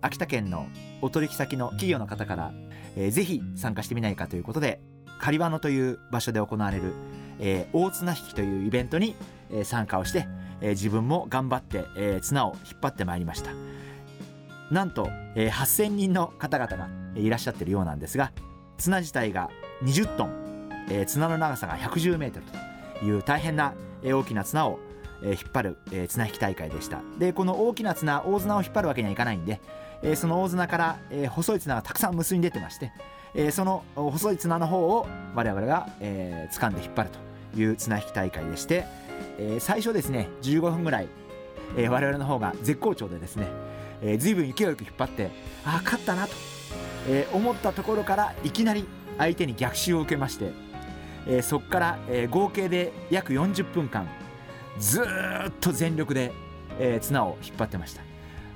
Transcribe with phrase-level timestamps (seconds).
[0.00, 0.66] 秋田県の
[1.02, 2.52] お取引先の企業の方から、
[2.96, 4.80] えー、ぜひ参加してみないかということで
[5.18, 6.94] カリバノという場所で行われる、
[7.40, 9.14] えー、大綱引きというイベントに、
[9.50, 10.26] えー、参加をして、
[10.60, 13.50] えー、自分も頑張って、えー、綱を引っ張ってまいりました。
[14.70, 18.32] なんと、えー、8000人の方々がいらっしゃってるようなんですが
[18.76, 19.50] 綱自体が
[19.82, 22.46] 20トン、えー、綱の長さが110メートル
[23.00, 24.78] という大変な、えー、大きな綱を、
[25.22, 27.00] えー、引っ張る、えー、綱引き大会でした。
[27.18, 29.60] でこの大きな綱大綱を引っ張るわけにはいかないんで
[30.02, 32.92] えー、その大綱から、えー、細い綱がたくさん結び出てまして、
[33.34, 38.84] えー、その細い綱の方を我々が、えー、掴んで引っ張るという綱引き大会でして、
[39.38, 41.08] えー、最初ですね15分ぐらい、
[41.76, 43.48] えー、我々の方が絶好調でですね、
[44.02, 45.30] えー、随分勢いよく引っ張って
[45.64, 46.32] ああ勝ったなと、
[47.08, 48.86] えー、思ったところからいきなり
[49.18, 50.52] 相手に逆襲を受けまして、
[51.26, 54.08] えー、そこから、えー、合計で約40分間
[54.78, 55.04] ずっ
[55.60, 56.32] と全力で、
[56.78, 58.02] えー、綱を引っ張ってました。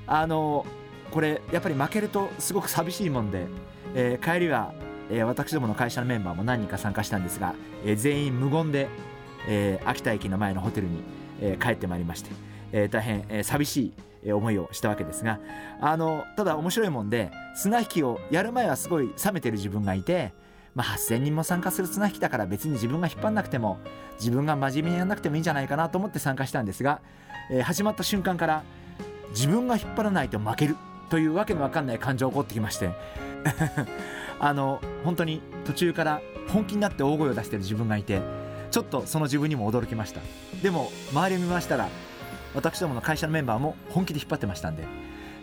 [0.07, 0.82] あのー
[1.13, 3.47] これやっぱり負けるとすごく寂しいもんで、
[3.95, 4.73] えー、帰りは、
[5.11, 8.89] えー、私どもの会社のメンバーも何人か参加したんですが、えー、全員無言で、
[9.47, 11.03] えー、秋田駅の前のホテルに、
[11.41, 12.31] えー、帰ってまいりまして、
[12.73, 13.93] えー、大変、えー、寂し
[14.25, 15.41] い思いをしたわけですが
[15.81, 20.33] あのただ面白いもんで綱引きをやる前はすごい冷めてる自分がいて、
[20.75, 23.81] まあ、8,000人も参加する綱引きだから別に自分が引っ張んなくても
[24.19, 27.01] 自分が真面目にやらなくてもいいんじゃないかなと思って参加したんですが、
[27.51, 28.63] えー、始まった瞬間から
[29.31, 30.77] 自分が引っ張らないと負ける。
[31.13, 32.91] というわけのわかんない感情が起こってきまして。
[34.41, 38.23] あの本当に途中から本気になって大声を出している自分がいて
[38.71, 40.23] ちょっとその自分にも驚きました。
[40.63, 41.89] でも周りを見ましたら
[42.55, 44.85] 私どもの会社のメンバーも本気で引っ張ってましたんで、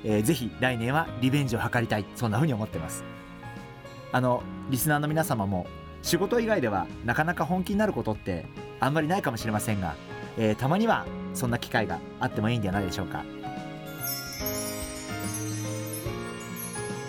[0.03, 3.03] えー、ぜひ来年はリベンジを図りたいそんな風に思ってます。
[4.11, 4.41] あの
[4.71, 5.67] リスナーの皆様も
[6.01, 8.47] 仕事以外ではなかなか本気になることって
[8.79, 9.93] あんまりないかもしれませんが、
[10.35, 11.05] えー、たまには
[11.35, 13.23] そんな機会があってもいいんじゃないでしょうか。